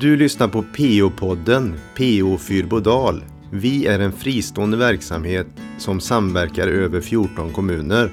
[0.00, 3.24] Du lyssnar på PO-podden PO Fyrbodal.
[3.50, 5.46] Vi är en fristående verksamhet
[5.78, 8.10] som samverkar över 14 kommuner.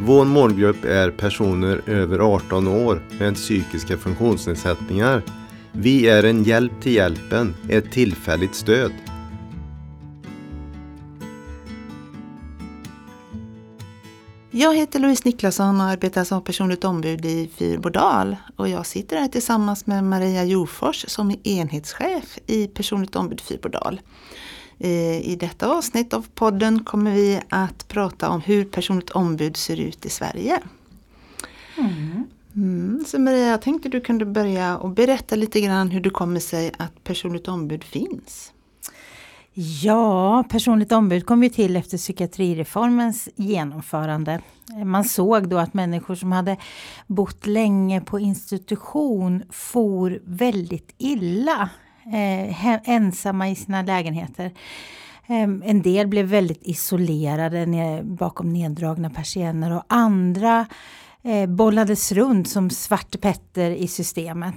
[0.00, 5.22] Vår målgrupp är personer över 18 år med psykiska funktionsnedsättningar.
[5.72, 8.92] Vi är en hjälp till hjälpen, ett tillfälligt stöd.
[14.60, 18.36] Jag heter Louise Niklasson och arbetar som personligt ombud i Fyrbodal.
[18.56, 24.00] Och jag sitter här tillsammans med Maria Jofors som är enhetschef i personligt ombud Fyrbodal.
[24.78, 29.80] Eh, I detta avsnitt av podden kommer vi att prata om hur personligt ombud ser
[29.80, 30.60] ut i Sverige.
[31.76, 32.24] Mm.
[32.56, 36.40] Mm, så Maria, jag tänkte du kunde börja och berätta lite grann hur det kommer
[36.40, 38.52] sig att personligt ombud finns.
[39.60, 44.40] Ja, personligt ombud kom ju till efter psykiatrireformens genomförande.
[44.84, 46.56] Man såg då att människor som hade
[47.06, 51.70] bott länge på institution for väldigt illa.
[52.04, 54.44] Eh, ensamma i sina lägenheter.
[55.26, 60.66] Eh, en del blev väldigt isolerade bakom neddragna persienner och andra
[61.22, 64.56] eh, bollades runt som Svarte Petter i systemet.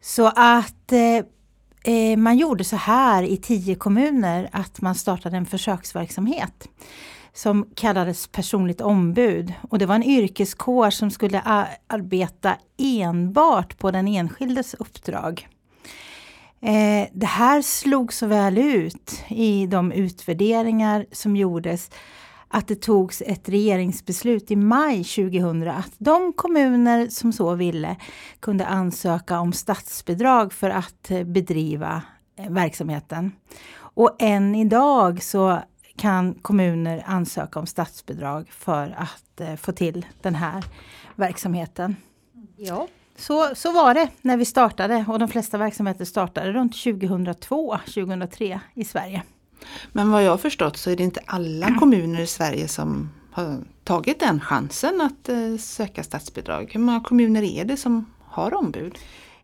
[0.00, 1.26] Så att eh,
[1.86, 6.68] eh, man gjorde så här i tio kommuner att man startade en försöksverksamhet
[7.32, 9.52] som kallades personligt ombud.
[9.70, 11.40] Och det var en yrkeskår som skulle
[11.86, 15.48] arbeta enbart på den enskildes uppdrag.
[16.60, 21.90] Eh, det här slog så väl ut i de utvärderingar som gjordes
[22.48, 27.96] att det togs ett regeringsbeslut i maj 2000 att de kommuner som så ville
[28.40, 32.02] kunde ansöka om statsbidrag för att bedriva
[32.38, 33.32] eh, verksamheten.
[33.78, 35.58] Och än idag så
[35.96, 40.64] kan kommuner ansöka om statsbidrag för att eh, få till den här
[41.14, 41.96] verksamheten.
[42.56, 42.88] Ja.
[43.16, 48.84] Så, så var det när vi startade och de flesta verksamheter startade runt 2002-2003 i
[48.84, 49.22] Sverige.
[49.92, 53.58] Men vad jag har förstått så är det inte alla kommuner i Sverige som har
[53.84, 56.70] tagit den chansen att eh, söka statsbidrag.
[56.72, 58.98] Hur många kommuner är det som har ombud?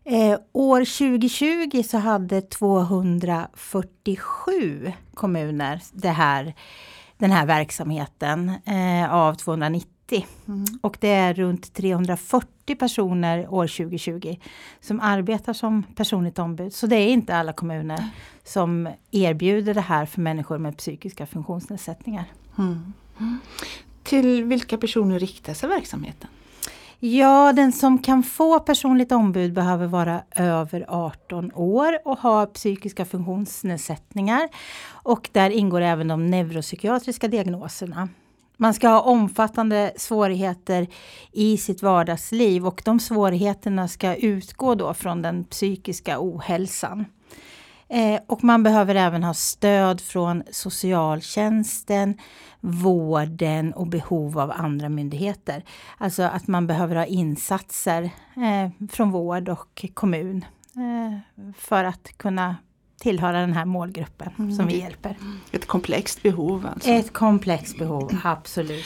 [0.05, 6.53] Eh, år 2020 så hade 247 kommuner det här,
[7.17, 10.65] den här verksamheten eh, av 290 Mm.
[10.81, 14.37] Och det är runt 340 personer år 2020
[14.81, 16.73] som arbetar som personligt ombud.
[16.73, 18.09] Så det är inte alla kommuner
[18.43, 22.25] som erbjuder det här för människor med psykiska funktionsnedsättningar.
[22.57, 22.93] Mm.
[24.03, 26.29] Till vilka personer riktar sig verksamheten?
[26.99, 33.05] Ja, den som kan få personligt ombud behöver vara över 18 år och ha psykiska
[33.05, 34.49] funktionsnedsättningar.
[34.85, 38.09] Och där ingår även de neuropsykiatriska diagnoserna.
[38.63, 40.87] Man ska ha omfattande svårigheter
[41.31, 47.05] i sitt vardagsliv och de svårigheterna ska utgå då från den psykiska ohälsan.
[47.89, 52.17] Eh, och man behöver även ha stöd från socialtjänsten,
[52.59, 55.63] vården och behov av andra myndigheter.
[55.97, 58.03] Alltså att man behöver ha insatser
[58.35, 62.55] eh, från vård och kommun eh, för att kunna
[62.99, 64.55] tillhöra den här målgruppen mm.
[64.55, 65.17] som vi hjälper.
[65.51, 66.89] Ett komplext behov alltså?
[66.89, 68.85] Ett komplext behov, absolut.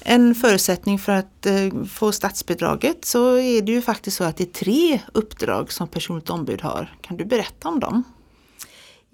[0.00, 4.44] En förutsättning för att eh, få statsbidraget så är det ju faktiskt så att det
[4.44, 6.96] är tre uppdrag som personligt ombud har.
[7.00, 8.04] Kan du berätta om dem?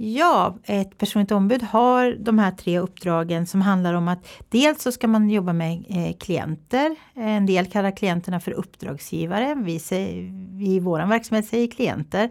[0.04, 4.92] Ja, ett personligt ombud har de här tre uppdragen som handlar om att dels så
[4.92, 6.96] ska man jobba med eh, klienter.
[7.14, 9.54] En del kallar klienterna för uppdragsgivare.
[9.64, 12.30] Vi, säger, vi i vår verksamhet säger klienter.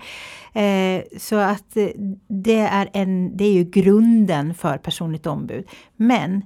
[0.54, 1.88] Eh, så att eh,
[2.28, 5.68] det är, en, det är ju grunden för personligt ombud.
[5.96, 6.42] Men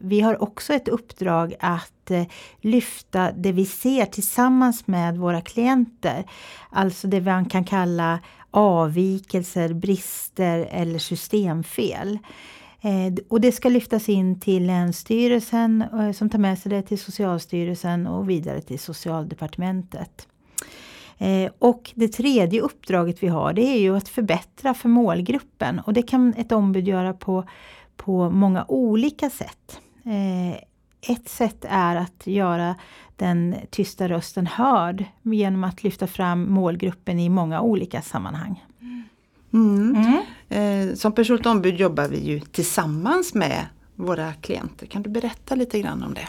[0.00, 2.26] vi har också ett uppdrag att Eh,
[2.60, 6.24] lyfta det vi ser tillsammans med våra klienter.
[6.70, 8.18] Alltså det man kan kalla
[8.50, 12.18] avvikelser, brister eller systemfel.
[12.80, 16.98] Eh, och det ska lyftas in till Länsstyrelsen eh, som tar med sig det till
[16.98, 20.28] Socialstyrelsen och vidare till Socialdepartementet.
[21.58, 26.02] Och det tredje uppdraget vi har det är ju att förbättra för målgruppen och det
[26.02, 27.44] kan ett ombud göra på,
[27.96, 29.80] på många olika sätt.
[31.00, 32.74] Ett sätt är att göra
[33.16, 38.64] den tysta rösten hörd genom att lyfta fram målgruppen i många olika sammanhang.
[39.52, 39.94] Mm.
[39.96, 40.22] Mm.
[40.48, 44.86] Eh, som personligt ombud jobbar vi ju tillsammans med våra klienter.
[44.86, 46.28] Kan du berätta lite grann om det?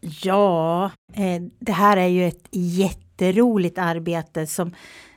[0.00, 4.74] Ja, eh, det här är ju ett jätteroligt arbete som,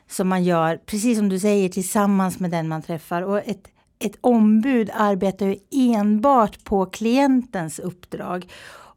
[0.07, 3.21] som man gör, precis som du säger, tillsammans med den man träffar.
[3.21, 3.67] Och ett,
[3.99, 8.47] ett ombud arbetar ju enbart på klientens uppdrag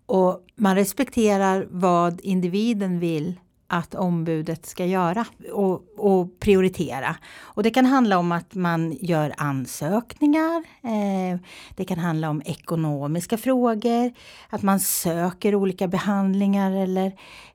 [0.09, 7.17] och man respekterar vad individen vill att ombudet ska göra och, och, prioritera.
[7.41, 10.65] Och det kan handla om att man gör ansökningar.
[10.83, 11.41] Eh,
[11.77, 14.13] det kan handla om ekonomiska frågor,
[14.49, 17.07] att man söker olika behandlingar eller,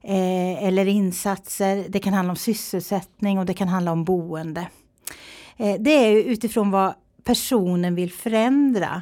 [0.02, 1.86] eh, eller insatser.
[1.90, 4.68] Det kan handla om sysselsättning och det kan handla om boende.
[5.58, 9.02] Eh, det är utifrån vad personen vill förändra.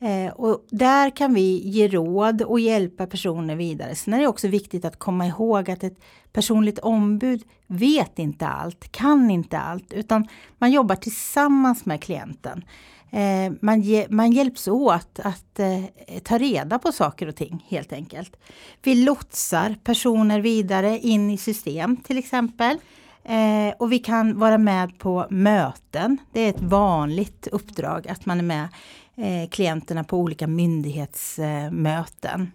[0.00, 3.94] Eh, och där kan vi ge råd och hjälpa personer vidare.
[3.94, 6.00] Sen är det också viktigt att komma ihåg att ett
[6.32, 12.64] personligt ombud vet inte allt, kan inte allt, utan man jobbar tillsammans med klienten.
[13.10, 15.84] Eh, man, ge, man hjälps åt att eh,
[16.22, 18.36] ta reda på saker och ting helt enkelt.
[18.82, 22.78] Vi lotsar personer vidare in i system till exempel.
[23.24, 26.18] Eh, och vi kan vara med på möten.
[26.32, 28.68] Det är ett vanligt uppdrag att man är med
[29.14, 32.52] eh, klienterna på olika myndighetsmöten.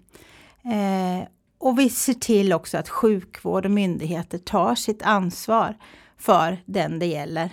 [0.64, 1.28] Eh,
[1.58, 5.76] och vi ser till också att sjukvård och myndigheter tar sitt ansvar
[6.18, 7.50] för den det gäller.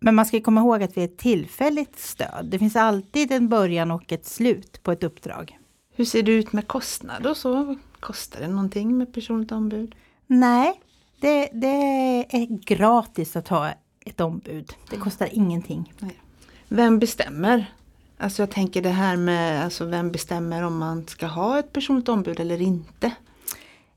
[0.00, 2.46] Men man ska komma ihåg att vi är ett tillfälligt stöd.
[2.50, 5.58] Det finns alltid en början och ett slut på ett uppdrag.
[5.94, 7.76] Hur ser det ut med kostnader och så?
[8.00, 9.94] Kostar det någonting med personligt ombud?
[10.26, 10.80] Nej,
[11.20, 11.76] det, det
[12.30, 13.72] är gratis att ha
[14.04, 14.72] ett ombud.
[14.90, 15.92] Det kostar ingenting.
[15.98, 16.20] Nej.
[16.68, 17.66] Vem bestämmer?
[18.18, 22.08] Alltså jag tänker det här med alltså vem bestämmer om man ska ha ett personligt
[22.08, 23.12] ombud eller inte?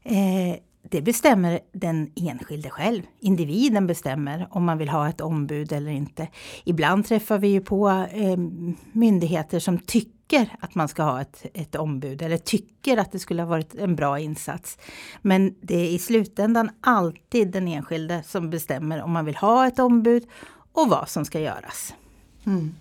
[0.04, 0.56] Eh,
[0.92, 3.02] det bestämmer den enskilde själv.
[3.20, 6.28] Individen bestämmer om man vill ha ett ombud eller inte.
[6.64, 8.38] Ibland träffar vi ju på eh,
[8.92, 13.42] myndigheter som tycker att man ska ha ett, ett ombud eller tycker att det skulle
[13.42, 14.78] ha varit en bra insats.
[15.22, 19.80] Men det är i slutändan alltid den enskilde som bestämmer om man vill ha ett
[19.80, 20.24] ombud
[20.72, 21.94] och vad som ska göras.
[22.46, 22.76] Mm.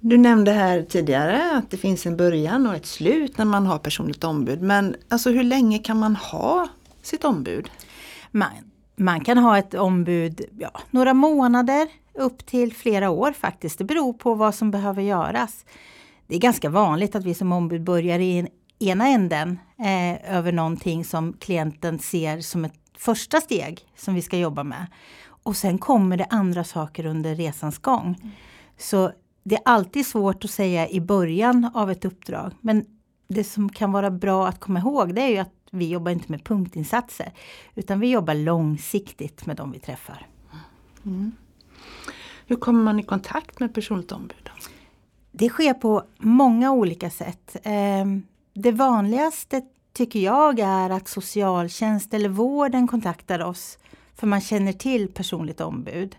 [0.00, 3.78] Du nämnde här tidigare att det finns en början och ett slut när man har
[3.78, 4.62] personligt ombud.
[4.62, 6.68] Men alltså hur länge kan man ha
[7.02, 7.70] sitt ombud?
[8.30, 8.50] Man,
[8.96, 13.78] man kan ha ett ombud ja, några månader upp till flera år faktiskt.
[13.78, 15.64] Det beror på vad som behöver göras.
[16.26, 21.04] Det är ganska vanligt att vi som ombud börjar i ena änden eh, över någonting
[21.04, 24.86] som klienten ser som ett första steg som vi ska jobba med.
[25.26, 28.18] Och sen kommer det andra saker under resans gång.
[28.22, 28.34] Mm.
[28.78, 29.12] Så
[29.48, 32.52] det är alltid svårt att säga i början av ett uppdrag.
[32.60, 32.84] Men
[33.28, 36.32] det som kan vara bra att komma ihåg det är ju att vi jobbar inte
[36.32, 37.32] med punktinsatser.
[37.74, 40.26] Utan vi jobbar långsiktigt med de vi träffar.
[41.04, 41.32] Mm.
[42.46, 44.50] Hur kommer man i kontakt med personligt ombud?
[45.32, 47.56] Det sker på många olika sätt.
[47.62, 48.22] Ehm,
[48.54, 53.78] det vanligaste tycker jag är att socialtjänst eller vården kontaktar oss
[54.14, 56.16] för man känner till personligt ombud.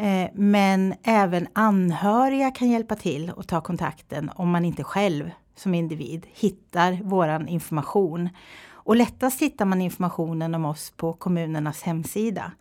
[0.00, 5.74] Eh, men även anhöriga kan hjälpa till och ta kontakten om man inte själv som
[5.74, 8.28] individ hittar våran information.
[8.70, 12.52] Och lättast hittar man informationen om oss på kommunernas hemsida.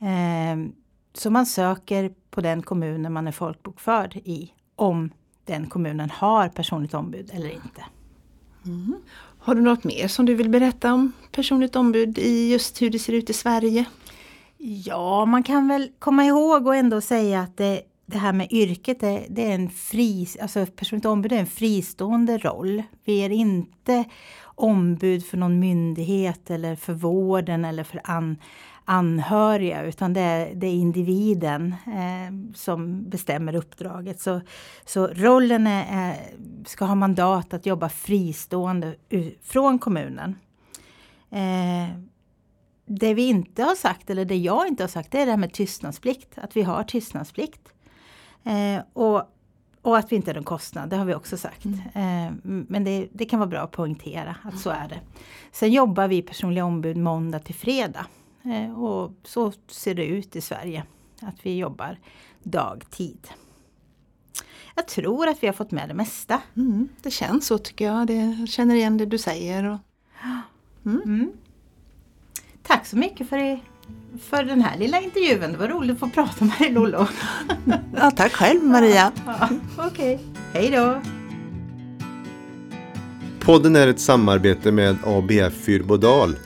[0.00, 0.72] Ehm,
[1.14, 5.10] så man söker på den kommunen man är folkbokförd i om
[5.44, 7.84] den kommunen har personligt ombud eller inte.
[8.66, 8.96] Mm.
[9.38, 12.98] Har du något mer som du vill berätta om personligt ombud i just hur det
[12.98, 13.84] ser ut i Sverige?
[14.60, 19.00] Ja, man kan väl komma ihåg och ändå säga att det, det här med yrket
[19.00, 22.82] det, det är en fri, alltså personligt ombud är en fristående roll.
[23.04, 24.04] Vi är inte
[24.42, 28.36] ombud för någon myndighet eller för vården eller för an,
[28.84, 34.20] anhöriga utan det är, det är individen eh, som bestämmer uppdraget.
[34.20, 34.40] Så,
[34.84, 36.16] så rollen är, är,
[36.66, 38.94] ska ha mandat att jobba fristående
[39.42, 40.36] från kommunen.
[41.30, 41.98] Eh,
[42.88, 45.38] det vi inte har sagt, eller det jag inte har sagt, det är det här
[45.38, 46.38] med tystnadsplikt.
[46.38, 47.72] Att vi har tystnadsplikt.
[48.44, 49.22] Eh, och,
[49.82, 51.64] och att vi inte har någon kostnad, det har vi också sagt.
[51.64, 51.78] Mm.
[51.78, 55.00] Eh, men det, det, kan vara bra att poängtera att så är det.
[55.52, 58.06] Sen jobbar vi personliga ombud måndag till fredag.
[58.42, 60.84] Eh, och så ser det ut i Sverige.
[61.20, 61.98] Att vi jobbar
[62.42, 63.28] dagtid.
[64.74, 66.42] Jag tror att vi har fått med det mesta.
[66.56, 68.06] Mm, det känns så tycker jag.
[68.06, 69.64] Det, jag känner igen det du säger.
[69.64, 69.78] Och,
[70.86, 71.02] mm.
[71.04, 71.32] mm.
[72.68, 73.58] Tack så mycket för,
[74.20, 75.52] för den här lilla intervjun.
[75.52, 77.06] Det var roligt att få prata med dig Lollo.
[77.96, 79.12] ja, tack själv Maria.
[79.26, 80.18] Ja, Okej, okay.
[80.52, 81.02] hej då.
[83.40, 86.36] Podden är ett samarbete med ABF Fyrbodal.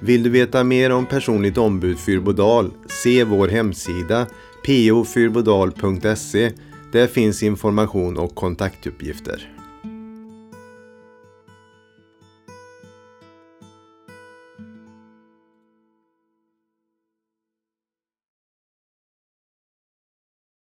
[0.00, 2.70] Vill du veta mer om personligt ombud Fyrbodal?
[2.88, 4.26] Se vår hemsida
[4.66, 6.52] pofyrbodal.se.
[6.92, 9.50] Där finns information och kontaktuppgifter.